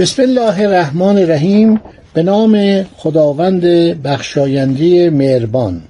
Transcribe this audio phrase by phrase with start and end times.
[0.00, 1.80] بسم الله الرحمن الرحیم.
[2.14, 3.62] به نام خداوند
[4.02, 5.80] بخشاینده مهربان.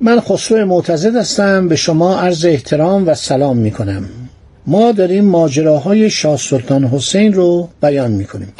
[0.00, 1.68] من خسرو معتزد هستم.
[1.68, 4.04] به شما عرض احترام و سلام می کنم
[4.66, 8.52] ما داریم ماجراهای شاه سلطان حسین رو بیان می کنیم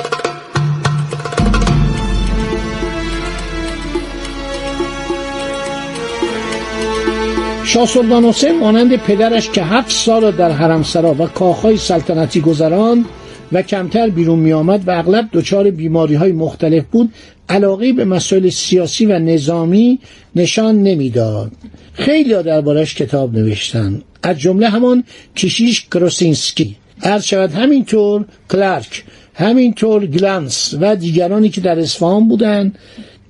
[7.65, 13.05] شاه سلطان حسین مانند پدرش که هفت سال در حرمسرا و کاخهای سلطنتی گذران
[13.53, 17.13] و کمتر بیرون می آمد و اغلب دچار بیماری های مختلف بود
[17.49, 19.99] علاقه به مسائل سیاسی و نظامی
[20.37, 21.53] نشان نمی‌داد.
[21.93, 24.03] خیلی دربارش کتاب نوشتن.
[24.23, 25.05] از جمله همان
[25.37, 32.79] کشیش کروسینسکی عرض شود همینطور کلارک همینطور گلانس و دیگرانی که در اصفهان بودند.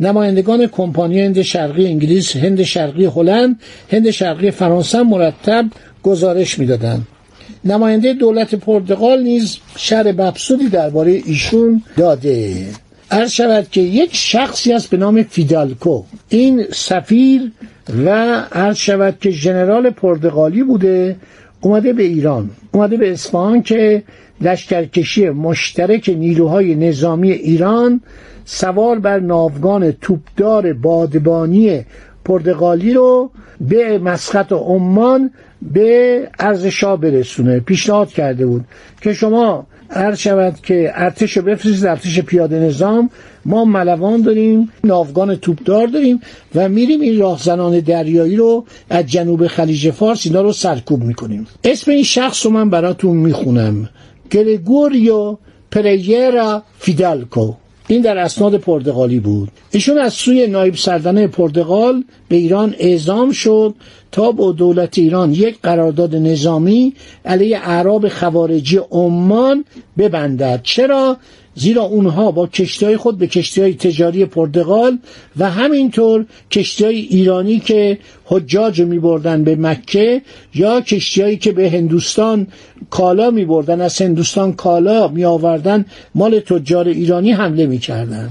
[0.01, 3.61] نمایندگان کمپانی هند شرقی انگلیس هند شرقی هلند
[3.93, 5.67] هند شرقی فرانسه مرتب
[6.03, 7.07] گزارش می‌دادند.
[7.65, 12.67] نماینده دولت پرتغال نیز شر مبسوطی درباره ایشون داده.
[13.11, 16.03] عرض شود که یک شخصی است به نام فیدالکو.
[16.29, 17.53] این سفیر
[18.05, 18.11] و
[18.53, 21.17] عرض شود که ژنرال پرتغالی بوده
[21.61, 22.51] اومده به ایران.
[22.73, 24.03] اومده به اصفهان که
[24.41, 28.01] لشکرکشی مشترک نیروهای نظامی ایران
[28.45, 31.85] سوار بر ناوگان توپدار بادبانی
[32.25, 33.31] پرتغالی رو
[33.61, 35.31] به مسقط و عمان
[35.63, 37.61] به عرض شاه برسونه.
[37.61, 38.65] پیشنهاد کرده بود
[39.01, 43.11] که شما عرض شود که ارتش رو بفرستید ارتش پیاده نظام.
[43.45, 46.21] ما ملوان داریم ناوگان توپدار داریم
[46.55, 51.47] و میریم این راهزنان دریایی رو از جنوب خلیج فارس اینا رو سرکوب می‌کنیم.
[51.65, 53.89] اسم این شخص رو من براتون می‌خونم.
[54.31, 55.37] گرگوریو
[55.71, 57.53] پریرا فیدالکو
[57.91, 59.49] این در اسناد پرتغالی بود.
[59.71, 63.75] ایشون از سوی نایب سردنه پرتغال به ایران اعزام شد
[64.13, 69.65] تا با دولت ایران یک قرارداد نظامی علیه اعراب خوارجی عمان
[69.99, 70.61] ببندد.
[70.63, 71.17] چرا؟
[71.55, 74.99] زیرا اونها با کشتی های خود به کشتی های تجاری پرتغال
[75.39, 80.23] و همینطور کشتی های ایرانی که حجاج می بردن به مکه
[80.55, 82.47] یا کشتی که به هندوستان
[82.91, 85.85] کالا می بردن از هندوستان کالا می آوردن
[86.15, 88.31] مال تجار ایرانی حمله می کردن.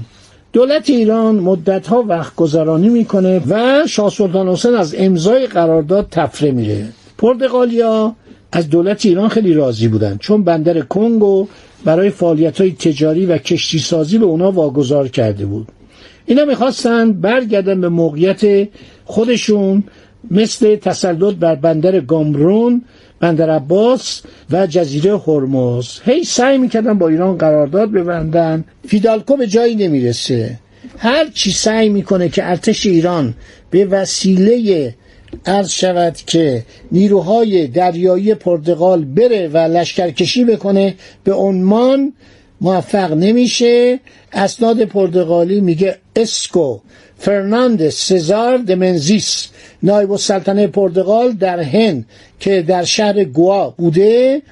[0.52, 6.50] دولت ایران مدت ها وقت گذرانی می‌کنه و شاه سلطان حسین از امضای قرارداد تفره
[6.50, 6.88] میره
[7.18, 8.14] پرتغالیا
[8.52, 10.16] از دولت ایران خیلی راضی بودن.
[10.16, 11.48] چون بندر کنگو
[11.84, 15.68] برای فعالیت های تجاری و کشتی سازی به اونا واگذار کرده بود.
[16.26, 18.68] اینا می‌خواستن برگردن به موقعیت
[19.04, 19.84] خودشون
[20.30, 22.82] مثل تسلط بر بندر گامرون
[23.20, 25.86] بندر عباس و جزیره هرمز.
[26.04, 28.64] هی سعی می‌کردن با ایران قرارداد ببندن.
[28.88, 30.58] فیدالکو به جایی نمی‌رسه.
[30.98, 33.34] هر چی سعی می‌کنه که ارتش ایران
[33.70, 34.94] به وسیله
[35.46, 42.12] عرض شود که نیروهای دریایی پرتغال بره و لشکرکشی بکنه به عنوان
[42.60, 44.00] موفق نمیشه.
[44.32, 46.78] اسناد پرتغالی میگه اسکو
[47.18, 49.48] فرناندس سزار دمنزیس
[49.82, 52.06] نایب السلطنه پرتغال در هند
[52.40, 54.42] که در شهر گوا بوده.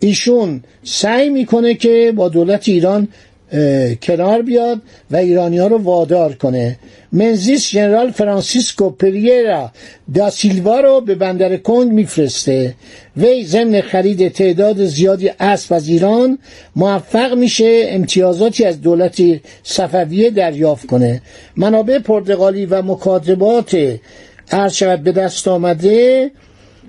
[0.00, 3.08] ایشون سعی می‌کنه که با دولت ایران
[4.02, 6.78] کنار بیاد و ایرانی ها رو وادار کنه.
[7.12, 9.70] منزیس ژنرال فرانسیسکو پریرا
[10.14, 12.74] دا سیلوا رو به بندر کنگ میفرسته.
[13.16, 16.38] وی ضمن خرید تعداد زیادی اسب از ایران
[16.76, 19.22] موفق میشه امتیازاتی از دولت
[19.62, 21.22] صفویه دریافت کنه.
[21.56, 23.98] منابع پرتغالی و مکاتبات
[24.50, 26.30] عرض شود به دست آمده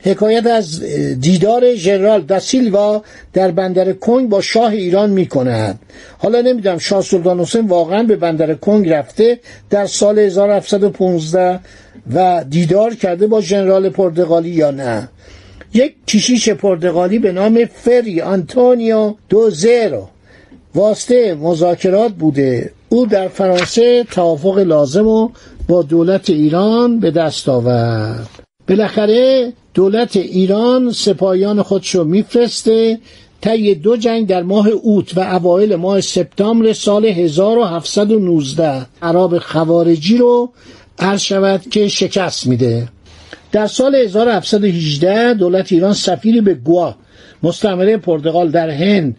[0.02, 0.84] حکایت از
[1.20, 3.04] دیدار ژنرال دا سیلوا
[3.34, 5.80] در بندر کنگ با شاه ایران می کند
[6.18, 11.60] حالا نمی‌دونم شاه سلطان حسین واقعا به بندر کنگ رفته در سال 1715
[12.14, 15.10] و دیدار کرده با ژنرال پرتغالی یا نه.
[15.74, 20.08] یک کشیش پرتغالی به نام فری آنتونیو دوزیرو
[20.76, 22.72] واسطه مذاکرات بوده.
[22.90, 25.30] او در فرانسه توافق لازم و
[25.68, 28.30] با دولت ایران به دست آورد.
[28.68, 33.00] بالاخره دولت ایران سپاهیان خودشو میفرسته.
[33.42, 40.52] طی دو جنگ در ماه اوت و اوایل ماه سپتامبر سال 1719 عرب خوارجی رو
[41.00, 42.88] عرض شود که شکست میده.
[43.52, 46.96] در سال 1718 دولت ایران سفیری به گوا
[47.44, 49.18] مستعمره پرتغال در هند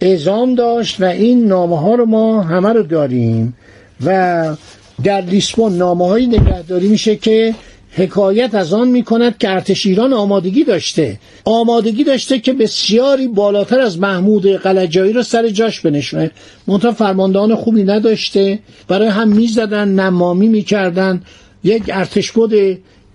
[0.00, 3.56] اعزام داشت و این نامه ها رو ما همه رو داریم.
[4.04, 4.56] و
[5.04, 7.54] در لیسبون نامه های نگهداری میشه که
[7.96, 11.18] حکایت از آن می کند که ارتش ایران آمادگی داشته.
[11.44, 16.30] آمادگی داشته که بسیاری بالاتر از محمود قلجایی را سر جاش بنشونه.
[16.66, 18.58] منتها فرماندهان خوبی نداشته.
[18.88, 21.22] برای هم می‌زدن نمامی می‌کردن.
[21.64, 22.54] یک ارتش بود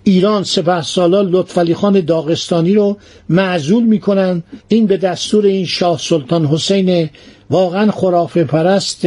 [0.04, 2.96] ایران سپه سالار لطفعلی خان داغستانی رو
[3.28, 4.42] معزول می‌کنن.
[4.68, 7.10] این به دستور این شاه سلطان حسین
[7.50, 9.06] واقعا خرافه پرست.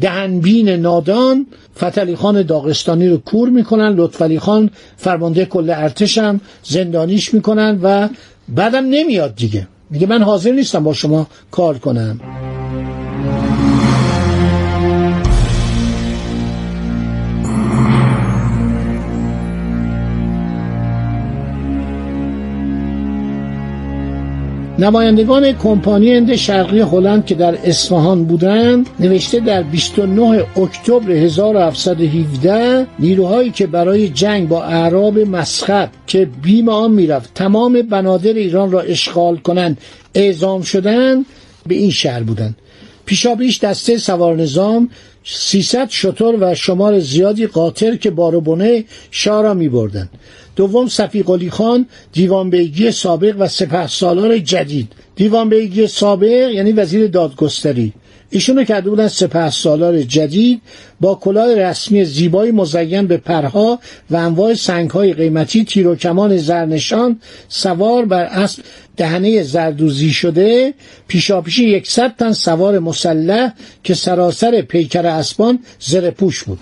[0.00, 1.46] دهنبین نادان
[1.76, 3.88] فتلی خان داغستانی رو کور می‌کنن.
[3.88, 8.08] لطفعلی خان فرمانده کل ارتشم زندانیش می‌کنن و
[8.48, 9.68] بعدم نمیاد دیگه.
[9.90, 12.20] میگه من حاضر نیستم با شما کار کنم.
[24.80, 33.50] نمایندگان کمپانی هند شرقی هلند که در اصفهان بودند نوشته در 29 اکتبر 1717 نیروهایی
[33.50, 39.36] که برای جنگ با اعراب مسخط که بیم آن می‌رفت تمام بنادر ایران را اشغال
[39.36, 39.78] کنند
[40.14, 41.26] اعزام شدند
[41.66, 42.56] به این شهر بودند
[43.06, 44.90] پیشابیش دسته سوار نظام
[45.24, 50.08] 300 شطور و شمار زیادی قاطر که باروبونه شاه را می بردن.
[50.58, 54.92] دوم صفی قلی خان دیوانبیگی سابق و سپه سالار جدید.
[55.16, 57.92] دیوانبیگی سابق یعنی وزیر دادگستری.
[58.30, 60.62] ایشونو کرده بودن سپه سالار جدید
[61.00, 63.78] با کلاه رسمی زیبای مزین به پرها
[64.10, 68.62] و انواع سنگهای قیمتی تیر و کمان زرنشان سوار بر اسب
[68.96, 70.74] دهنه زردوزی شده.
[71.08, 73.52] پیشاپیشی یکصد تن سوار مسلح
[73.84, 76.58] که سراسر پیکر اسبان زرپوش بود.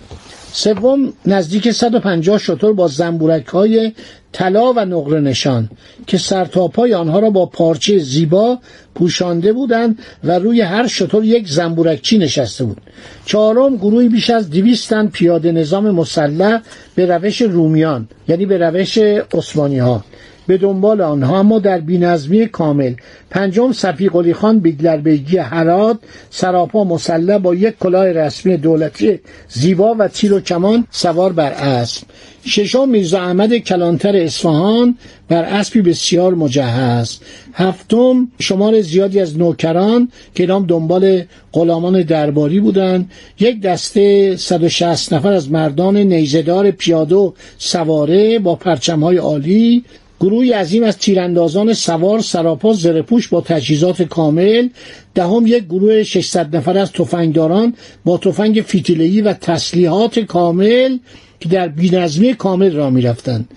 [0.59, 3.93] سوم نزدیک 150 شطور با زنبورک های
[4.33, 5.71] طلا و نقره نشان
[6.07, 8.59] که سرتاپای آنها را با پارچه زیبا
[8.95, 12.81] پوشانده بودند و روی هر شطور یک زنبورکچی نشسته بود.
[13.27, 16.63] چهارم گروهی بیش از دویستن پیاده نظام مسلح
[16.95, 18.99] به روش رومیان یعنی به روش
[19.35, 20.05] عثمانی ها
[20.47, 22.95] به دنبال آنها اما در بینظمی کامل.
[23.31, 25.99] پنجم صفی قلی خان بیگلربیگی هرات
[26.31, 32.03] سراپا مسلح با یک کلاه رسمی دولتی زیبا و تیر و کمان سوار بر اسب.
[32.45, 34.99] ششم میرزا احمد کلانتر اصفهان
[35.29, 37.19] بر اسبی بسیار مجهز.
[37.55, 41.23] هفتم شمار زیادی از نوکران که نام دنبال
[41.53, 43.11] غلامان درباری بودند.
[43.41, 49.85] یک دسته 160 نفر از مردان نیزدار پیاده سواره با پرچمهای عالی
[50.21, 54.69] گروهی عظیم از تیراندازان سوار سراپا زرپوش با تجهیزات کامل
[55.15, 57.75] دهم یک گروه 600 نفر از تفنگداران
[58.05, 60.99] با تفنگ فیتیلهی و تسلیحات کامل
[61.41, 63.49] که در بینظمی کامل را می‌رفتند.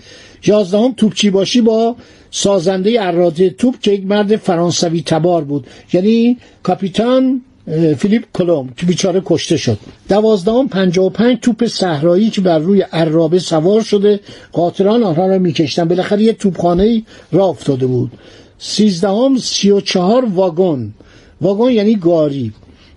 [0.45, 1.95] یازدهم توپچی باشی با
[2.31, 5.67] سازنده اراده توپ که یک مرد فرانسوی تبار بود.
[5.93, 7.41] یعنی کاپیتان
[7.97, 9.77] فیلیپ کلوم که بیچاره کشته شد.
[10.09, 14.19] دوازدهم پنجاه و پنج توپ صحرایی که بر روی عرابه سوار شده
[14.51, 18.11] قاطران آنها را میکشتن بالاخره یه توپخانه را افتاده بود.
[18.57, 20.93] سیزدهم سی و چهار واگن.
[21.41, 22.53] واگن یعنی گاری.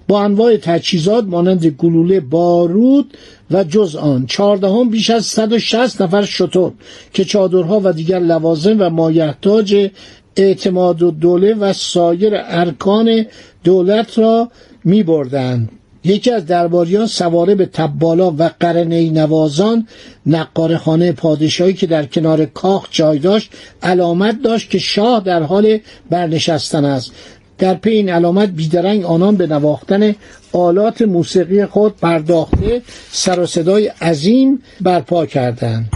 [0.09, 3.17] با انواع تجهیزات مانند گلوله بارود
[3.51, 4.27] و جز آن.
[4.27, 6.73] چهاردهم بیش از 160 نفر شطور
[7.13, 9.91] که چادرها و دیگر لوازم و مایحتاج
[10.37, 13.27] اعتماد و دوله و سایر ارکان
[13.65, 14.49] دولت را
[14.85, 15.69] می بردن.
[16.05, 19.87] یکی از درباریان سواره به تبالا و قرنه نوازان
[20.27, 23.51] نقار خانه پادشاهی که در کنار کاخ جای داشت
[23.83, 25.79] علامت داشت که شاه در حال
[26.11, 27.13] برنشستن است
[27.59, 30.15] در پی این علامت بیدرنگ آنان به نواختن
[30.53, 35.89] آلات موسیقی خود پرداخته سر و صدای عظیم برپا کردند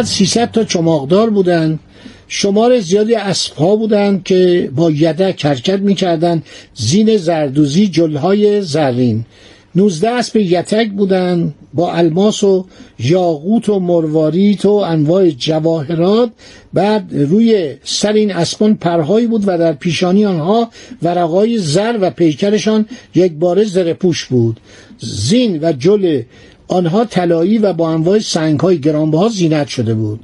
[0.00, 1.78] بعد 300 تا چماقدار بودن
[2.28, 6.42] شمار زیادی اسبها بودند که با یدک حرکت می‌کردند.
[6.74, 9.24] زین زردوزی جلهای زرین.
[9.74, 12.66] 19 اسب یتک بودند با الماس و
[12.98, 16.30] یاقوت و مرواریت و انواع جواهرات.
[16.72, 20.70] بعد روی سر این اسبان پرهایی بود و در پیشانی آنها
[21.02, 24.60] ورقای زر و پیکرشان یک بار زرپوش بود.
[24.98, 26.22] زین و جل
[26.70, 30.20] آنها طلایی و با انواع سنگ های گرانبها زینت شده بود.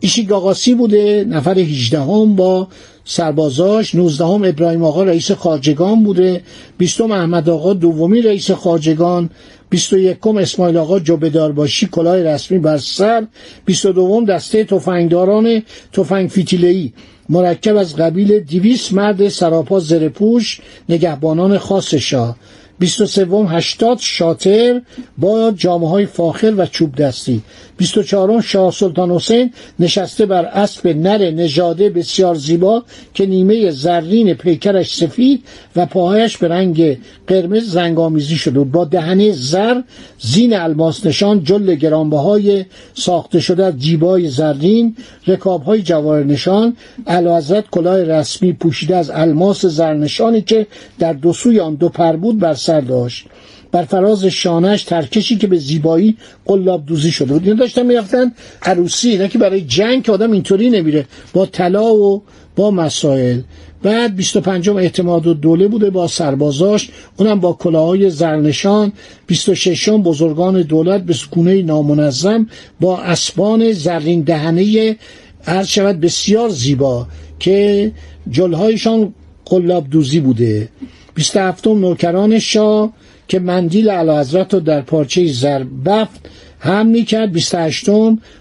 [0.00, 2.68] ایشیگاغاسی بوده نفر 18 هم با
[3.04, 6.42] سربازاش 19 ابراهیم آقا رئیس خارجگان بوده
[6.78, 9.30] 20 احمد آقا دومی رئیس خارجگان
[9.70, 13.26] 21 اسماعیل آقا جبهدار باشی کلاه رسمی بر سر
[13.64, 15.62] 22 دسته تفنگداران
[15.92, 16.30] تفنگ
[16.62, 16.92] ای
[17.28, 22.36] مرکب از قبیل دیویس مرد سراپا زرپوش نگهبانان خاص شاه.
[22.78, 24.80] 23 80 شاتر
[25.18, 27.42] با جامعه های فاخر و چوب دستی.
[27.76, 34.96] 24 شاه سلطان حسین نشسته بر اسب نر نژاده بسیار زیبا که نیمه زرین پیکرش
[34.96, 35.44] سفید
[35.76, 39.80] و پاهایش به رنگ قرمز زنگامیزی شده با دهنه زر
[40.18, 42.64] زین الماس نشان جل گرانبهای
[42.94, 46.76] ساخته شده از جیبای زرین رکابهای جواهر نشان
[47.70, 50.66] کلاه رسمی پوشیده از الماس زرنشانی که
[50.98, 53.26] در دو سوی آن دو پر بود بر سر داشت.
[53.72, 57.42] بر فراز شانش ترکشی که به زیبایی قلاب دوزی شده بود.
[57.44, 58.32] اینا داشتن می‌رفتن
[58.62, 61.04] عروسی نه که برای جنگ که آدم اینطوری نمیره.
[61.32, 62.22] با طلا و
[62.56, 63.40] با مسائل.
[63.82, 66.90] بعد 25 اعتماد و دوله بوده با سربازاش.
[67.16, 68.92] اونم با کلاهای زرنشان.
[69.26, 72.46] 26 بزرگان دولت به سکونه نامنظم
[72.80, 74.96] با اسبان زرین دهنه
[75.46, 77.06] عرض شود بسیار زیبا
[77.38, 77.92] که
[78.30, 80.68] جلهایشان قلاب دوزی بوده.
[81.16, 82.92] 27 نوکران شاه
[83.28, 86.20] که مندیل حضرت رو در پارچه زربفت
[86.60, 87.32] هم می‌کرد.
[87.32, 87.86] 28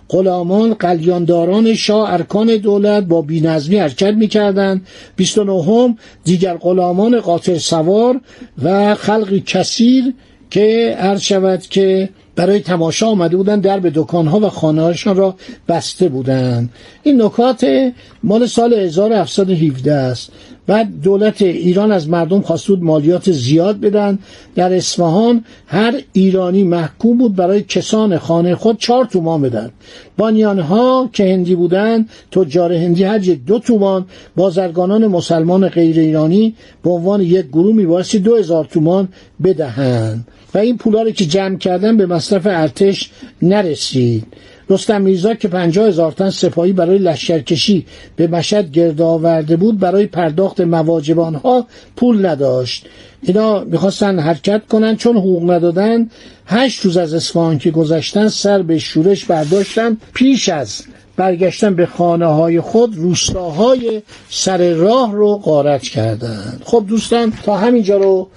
[0.10, 4.88] غلامان قلیانداران شاه ارکان دولت با بینظمی حرکت می‌کردند.
[5.16, 8.22] 29 دیگر غلامان قاطر سوار
[8.64, 10.14] و خلقی کثیر
[10.50, 15.36] که عرض شود که برای تماشا آمده بودن در به دکانها و خانهاشان را
[15.68, 16.70] بسته بودند.
[17.04, 17.92] این نکات
[18.24, 20.32] مال سال 1717 است.
[20.68, 24.20] بعد دولت ایران از مردم خواست بود مالیات زیاد بدن.
[24.56, 29.72] در اصفهان هر ایرانی محکوم بود برای کسان خانه خود چهار تومان بدن.
[30.18, 34.06] بانیانها که هندی بودند تجار هندی هر دو تومان
[34.36, 39.08] بازرگانان مسلمان غیر ایرانی به عنوان یک گروه میبایستی دو هزار تومان
[39.44, 40.28] بدهند.
[40.54, 44.26] و این پولا که جمع کردن به مصرف ارتش نرسید.
[44.70, 50.06] رستم میرزا که پنجاه هزار تن سپاهی برای لشکرکشی به مشهد گرد آورده بود برای
[50.06, 52.86] پرداخت مواجبان ها پول نداشت.
[53.22, 56.10] اینا می‌خواستن حرکت کنن چون حقوق ندادن
[56.46, 60.82] هشت روز از اصفهان که گذشتن سر به شورش برداشتن پیش از
[61.18, 67.98] برگشتن به خانه های خود روستاهای سر راه رو غارت کردند خب دوستان تا همینجا
[67.98, 68.28] رو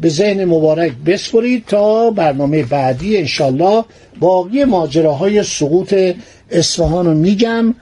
[0.00, 3.84] به ذهن مبارک بسپرید تا برنامه بعدی انشالله
[4.20, 5.94] باقی ماجراهای سقوط
[6.50, 7.74] اصفهان رو میگم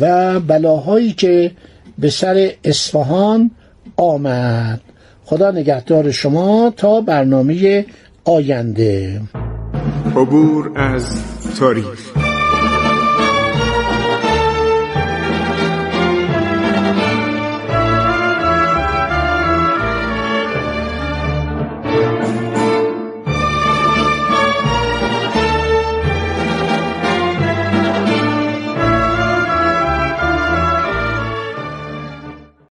[0.00, 1.50] و بلاهایی که
[1.98, 3.50] به سر اصفهان
[3.96, 4.80] آمد.
[5.24, 7.86] خدا نگهدار شما تا برنامه
[8.24, 9.20] آینده.
[10.16, 11.22] عبور از
[11.58, 12.27] تاریخ.